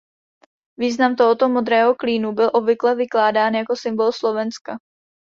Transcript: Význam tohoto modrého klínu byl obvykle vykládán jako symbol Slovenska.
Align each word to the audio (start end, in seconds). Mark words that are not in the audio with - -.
Význam 0.77 1.15
tohoto 1.15 1.49
modrého 1.49 1.95
klínu 1.95 2.33
byl 2.33 2.49
obvykle 2.53 2.95
vykládán 2.95 3.53
jako 3.55 3.75
symbol 3.75 4.11
Slovenska. 4.13 4.77